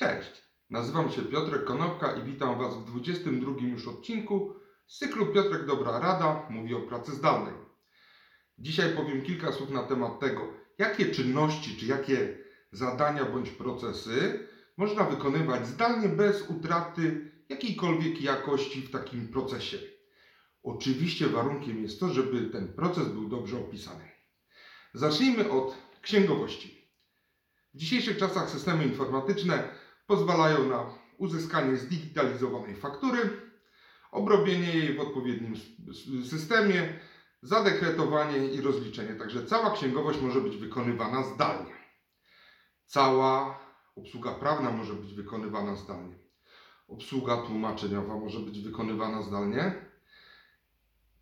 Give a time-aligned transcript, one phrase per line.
[0.00, 4.54] Cześć, nazywam się Piotrek Konopka i witam Was w 22 już odcinku
[4.86, 7.54] z cyklu Piotrek Dobra Rada mówi o pracy zdalnej.
[8.58, 12.38] Dzisiaj powiem kilka słów na temat tego, jakie czynności czy jakie
[12.72, 19.78] zadania bądź procesy można wykonywać zdalnie bez utraty jakiejkolwiek jakości w takim procesie.
[20.62, 24.08] Oczywiście warunkiem jest to, żeby ten proces był dobrze opisany.
[24.94, 26.80] Zacznijmy od księgowości.
[27.74, 29.68] W dzisiejszych czasach systemy informatyczne
[30.10, 33.30] pozwalają na uzyskanie zdigitalizowanej faktury,
[34.12, 35.54] obrobienie jej w odpowiednim
[36.24, 36.98] systemie,
[37.42, 39.14] zadekretowanie i rozliczenie.
[39.14, 41.74] Także cała księgowość może być wykonywana zdalnie.
[42.86, 43.58] Cała
[43.96, 46.14] obsługa prawna może być wykonywana zdalnie.
[46.88, 49.74] Obsługa tłumaczeniowa może być wykonywana zdalnie.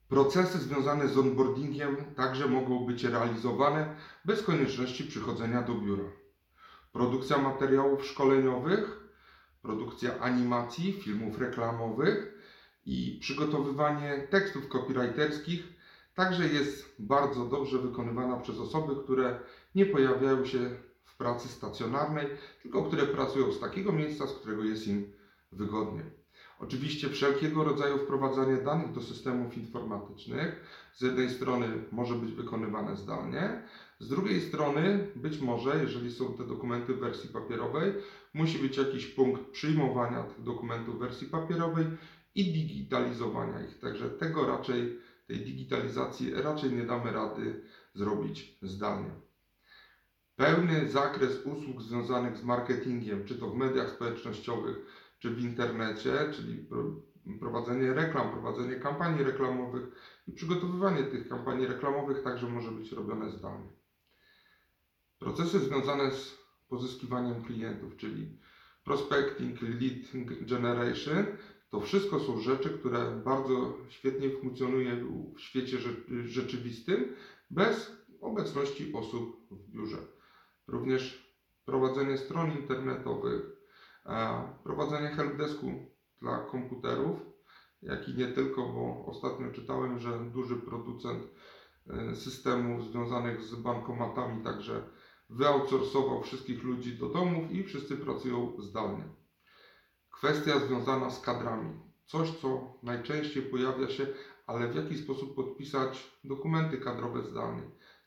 [0.09, 6.27] Procesy związane z onboardingiem także mogą być realizowane bez konieczności przychodzenia do biura
[6.92, 9.10] produkcja materiałów szkoleniowych,
[9.62, 12.38] produkcja animacji, filmów reklamowych
[12.87, 15.68] i przygotowywanie tekstów copywriterskich
[16.15, 19.40] także jest bardzo dobrze wykonywana przez osoby, które
[19.74, 20.71] nie pojawiają się
[21.04, 22.26] w pracy stacjonarnej,
[22.63, 25.13] tylko które pracują z takiego miejsca, z którego jest im
[25.52, 26.18] wygodnie.
[26.60, 30.60] Oczywiście wszelkiego rodzaju wprowadzanie danych do systemów informatycznych
[30.92, 33.62] z jednej strony może być wykonywane zdalnie,
[33.98, 37.92] z drugiej strony, być może, jeżeli są te dokumenty w wersji papierowej,
[38.34, 41.86] musi być jakiś punkt przyjmowania tych dokumentów w wersji papierowej
[42.34, 43.79] i digitalizowania ich.
[43.79, 47.62] Także tego raczej, tej digitalizacji raczej nie damy rady
[47.95, 49.27] zrobić zdalnie.
[50.39, 54.77] Pełny zakres usług związanych z marketingiem, czy to w mediach społecznościowych,
[55.19, 56.93] czy w internecie, czyli pro-
[57.41, 59.85] prowadzenie reklam, prowadzenie kampanii reklamowych
[60.27, 63.69] i przygotowywanie tych kampanii reklamowych także może być robione zdalnie.
[65.19, 66.34] Procesy związane z
[66.69, 68.39] pozyskiwaniem klientów, czyli
[68.84, 71.27] prospecting, lead generation,
[71.71, 74.97] to wszystko są rzeczy, które bardzo świetnie funkcjonują
[75.37, 77.06] w świecie rze- rzeczywistym
[77.50, 80.17] bez obecności osób w biurze.
[80.68, 81.32] Również
[81.64, 83.42] prowadzenie stron internetowych,
[84.64, 85.72] prowadzenie helpdesku
[86.20, 87.18] dla komputerów,
[87.82, 91.24] jak i nie tylko, bo ostatnio czytałem, że duży producent
[91.86, 94.82] e, systemów związanych z bankomatami także
[95.30, 99.04] wyoutsourcował wszystkich ludzi do domów i wszyscy pracują zdalnie.
[100.10, 101.80] Kwestia związana z kadrami.
[102.06, 104.06] Coś, co najczęściej pojawia się,
[104.46, 107.62] ale w jaki sposób podpisać dokumenty kadrowe zdalnie.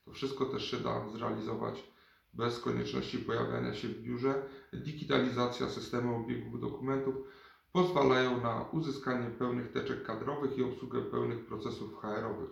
[0.05, 1.91] To wszystko też się da zrealizować
[2.33, 4.43] bez konieczności pojawiania się w biurze.
[4.73, 7.15] Digitalizacja systemu obiegów dokumentów
[7.71, 12.49] pozwalają na uzyskanie pełnych teczek kadrowych i obsługę pełnych procesów HR-owych.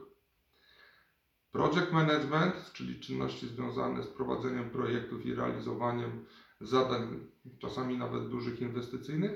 [1.52, 6.26] Project management, czyli czynności związane z prowadzeniem projektów i realizowaniem
[6.62, 7.28] zadań,
[7.60, 9.32] czasami nawet dużych inwestycyjnych,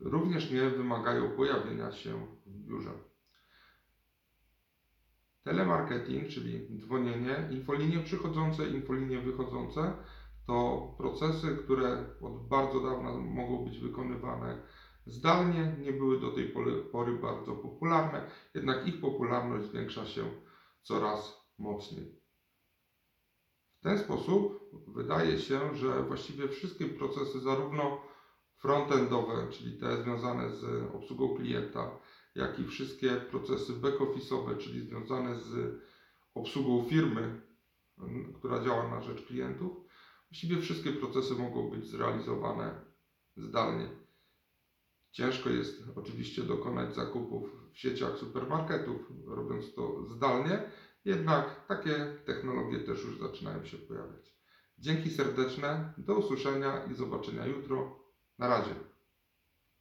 [0.00, 2.90] również nie wymagają pojawienia się w biurze.
[5.46, 9.94] Telemarketing, czyli dzwonienie, infolinie przychodzące, infolinie wychodzące,
[10.46, 14.62] to procesy, które od bardzo dawna mogą być wykonywane
[15.06, 16.52] zdalnie, nie były do tej
[16.92, 20.30] pory, bardzo popularne, jednak ich popularność zwiększa się
[20.82, 22.16] coraz mocniej.
[23.80, 28.02] W ten sposób wydaje się, że właściwie wszystkie procesy, zarówno
[28.58, 30.64] frontendowe, czyli te związane z
[30.94, 31.90] obsługą klienta,
[32.36, 35.80] jak i wszystkie procesy back-office'owe, czyli związane z
[36.34, 37.40] obsługą firmy,
[38.34, 39.76] która działa na rzecz klientów,
[40.30, 42.84] właściwie wszystkie procesy mogą być zrealizowane
[43.36, 43.88] zdalnie.
[45.10, 50.70] Ciężko jest oczywiście dokonać zakupów w sieciach supermarketów, robiąc to zdalnie,
[51.04, 54.36] jednak takie technologie też już zaczynają się pojawiać.
[54.78, 58.06] Dzięki serdeczne, do usłyszenia i zobaczenia jutro.
[58.38, 58.74] Na razie.